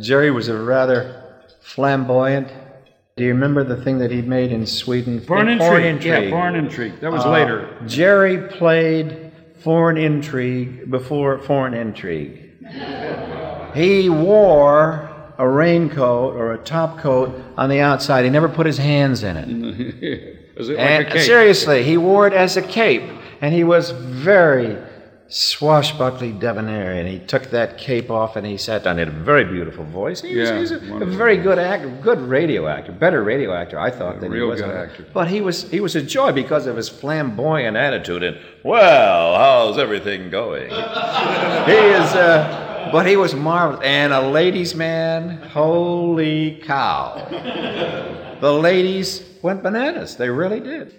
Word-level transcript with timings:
Jerry 0.00 0.30
was 0.30 0.48
a 0.48 0.56
rather 0.58 1.22
flamboyant. 1.60 2.48
Do 3.16 3.24
you 3.24 3.30
remember 3.32 3.64
the 3.64 3.76
thing 3.76 3.98
that 3.98 4.10
he 4.10 4.22
made 4.22 4.52
in 4.52 4.64
Sweden? 4.66 5.20
Foreign 5.20 5.58
Foreign 5.58 5.84
Intrigue. 5.84 6.24
Yeah, 6.24 6.30
Foreign 6.30 6.54
Intrigue. 6.54 7.00
That 7.00 7.10
was 7.12 7.24
Uh, 7.24 7.30
later. 7.30 7.68
Jerry 7.86 8.38
played 8.38 9.32
Foreign 9.62 9.96
Intrigue 9.96 10.90
before 10.90 11.38
Foreign 11.40 11.74
Intrigue. 11.74 12.44
He 13.74 14.08
wore 14.08 15.08
a 15.38 15.48
raincoat 15.48 16.34
or 16.36 16.52
a 16.52 16.58
top 16.58 16.98
coat 16.98 17.34
on 17.56 17.68
the 17.68 17.80
outside. 17.80 18.24
He 18.24 18.30
never 18.30 18.48
put 18.48 18.66
his 18.66 18.78
hands 18.78 19.22
in 19.24 19.36
it. 19.36 20.34
It 20.58 20.64
like 20.70 20.78
and 20.80 21.06
a 21.06 21.10
cape? 21.12 21.20
seriously, 21.22 21.84
he 21.84 21.96
wore 21.96 22.26
it 22.26 22.32
as 22.32 22.56
a 22.56 22.62
cape, 22.62 23.04
and 23.40 23.54
he 23.54 23.62
was 23.62 23.90
very 23.92 24.76
swashbuckling 25.28 26.38
debonair. 26.38 26.92
And 26.92 27.08
he 27.08 27.18
took 27.18 27.50
that 27.50 27.78
cape 27.78 28.10
off 28.10 28.36
and 28.36 28.46
he 28.46 28.56
sat 28.56 28.84
down. 28.84 28.96
He 28.96 29.00
had 29.00 29.08
a 29.08 29.10
very 29.10 29.44
beautiful 29.44 29.84
voice. 29.84 30.20
He 30.22 30.36
was, 30.36 30.48
Yeah, 30.48 30.54
he 30.54 30.60
was 30.60 30.70
a, 30.72 30.76
a 30.76 31.04
very 31.06 31.36
good 31.36 31.58
actor, 31.58 31.88
good 32.00 32.20
radio 32.20 32.66
actor, 32.66 32.92
better 32.92 33.22
radio 33.22 33.52
actor, 33.52 33.78
I 33.78 33.90
thought, 33.90 34.16
A 34.16 34.20
than 34.20 34.32
real 34.32 34.46
he 34.46 34.50
was. 34.52 34.60
good 34.62 34.74
actor. 34.74 35.06
But 35.12 35.28
he 35.28 35.40
was 35.40 35.70
he 35.70 35.80
was 35.80 35.94
a 35.96 36.02
joy 36.02 36.32
because 36.32 36.66
of 36.66 36.76
his 36.76 36.88
flamboyant 36.88 37.76
attitude 37.76 38.22
and 38.22 38.38
well, 38.64 39.34
how's 39.36 39.78
everything 39.78 40.30
going? 40.30 40.68
he 40.70 40.74
is. 40.76 42.14
Uh, 42.14 42.64
but 42.90 43.06
he 43.06 43.16
was 43.16 43.34
marvelous 43.34 43.84
and 43.84 44.14
a 44.14 44.20
ladies' 44.30 44.74
man. 44.74 45.42
Holy 45.50 46.60
cow! 46.64 47.26
The 48.40 48.52
ladies 48.52 49.22
went 49.42 49.62
bananas. 49.62 50.16
They 50.16 50.30
really 50.30 50.60
did. 50.60 50.94